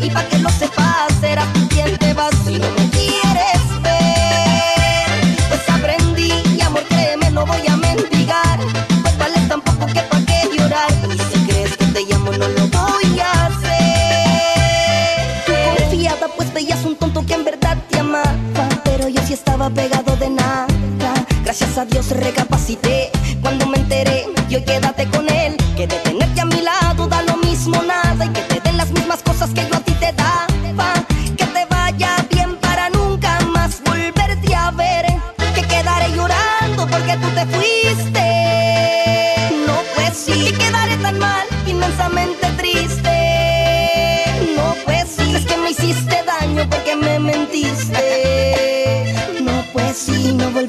[0.00, 0.33] Y para ti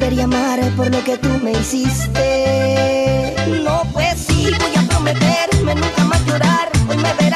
[0.06, 3.36] volver amar por lo que tú me hiciste.
[3.64, 6.70] No, pues sí, voy a prometerme nunca más llorar.
[6.88, 7.35] Hoy me verás.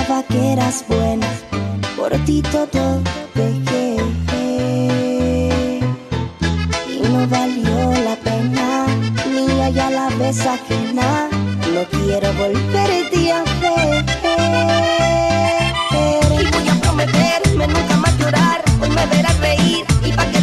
[0.00, 1.26] pensaba que eras buena,
[1.96, 3.02] por ti todo
[3.34, 3.96] dejé.
[6.88, 8.86] Y no valió la pena,
[9.26, 11.28] ni allá la vez ajena,
[11.74, 14.04] no quiero volverte a ver.
[16.40, 20.39] Y voy a prometerme nunca más llorar, hoy me verás reír y pa' que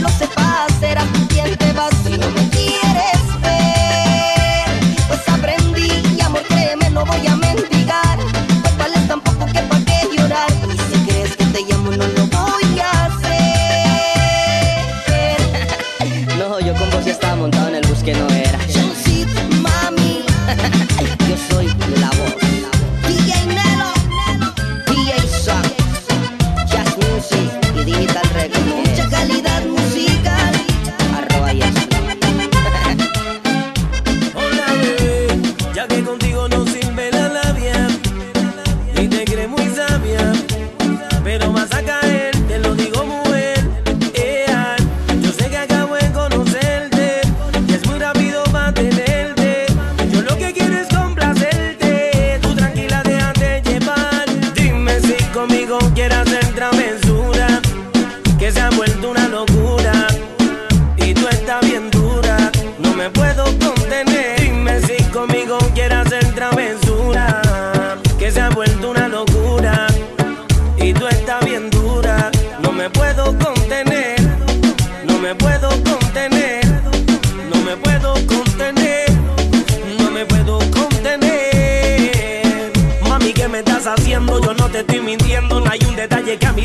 [16.67, 18.36] yo con vos ya estaba montado en el bus que no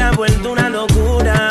[0.00, 1.49] ha vuelto una locura.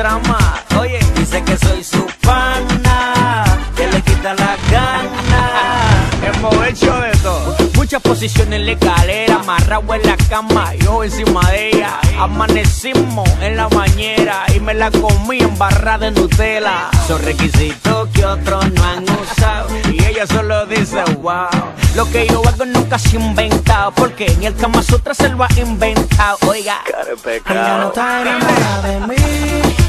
[0.00, 0.49] drama
[8.10, 12.00] posición en la escalera, amarrado en la cama, yo encima de ella.
[12.18, 16.90] Amanecimos en la bañera y me la comí embarrada de Nutella.
[17.06, 21.46] Son requisitos que otros no han usado y ella solo dice wow.
[21.94, 25.48] Lo que yo hago nunca se inventa, porque ni el Kama Sutra se lo ha
[25.56, 26.36] inventado.
[26.48, 26.80] Oiga,
[27.48, 29.14] ella no está enamorada de mí,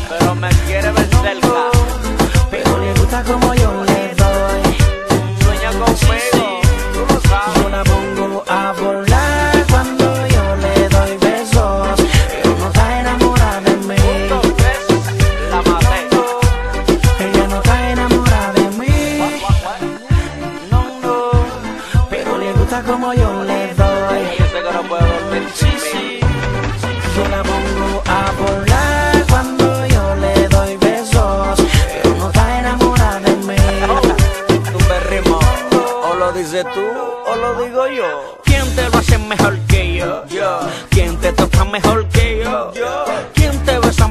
[0.10, 1.48] pero me quiere ver cerca.
[2.52, 3.91] Pero le gusta como yo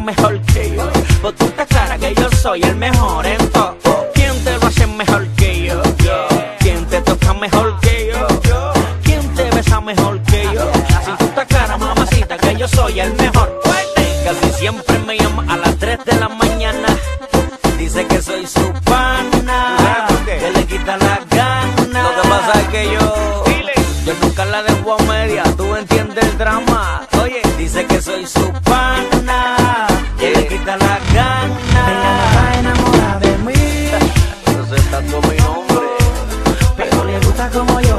[0.05, 0.91] mejor que yo.
[1.21, 3.27] Pues tú estás clara que yo soy el mejor
[37.53, 37.90] como yo.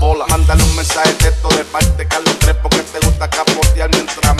[0.00, 0.26] bola.
[0.28, 4.31] Mándale un mensaje de esto de parte Carlos Crespo que te gusta capotear mientras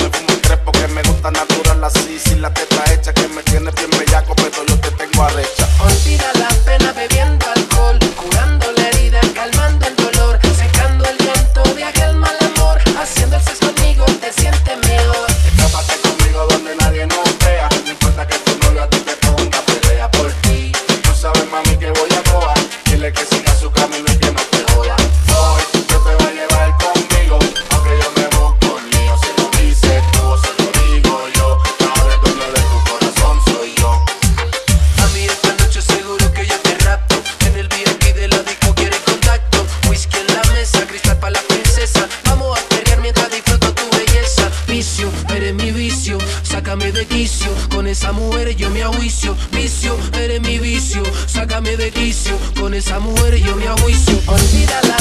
[51.82, 52.38] de vicio.
[52.60, 54.14] Con esa mujer yo me ajuicio.
[54.26, 54.96] Olvídala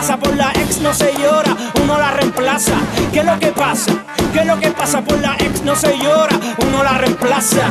[0.00, 2.72] pasa por la ex no se llora, uno la reemplaza.
[3.12, 3.92] ¿Qué es lo que pasa?
[4.32, 7.68] ¿Qué es lo que pasa por la ex no se llora, uno la reemplaza?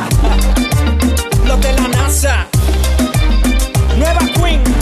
[1.48, 2.46] Los de la NASA,
[3.98, 4.79] Nueva Queen.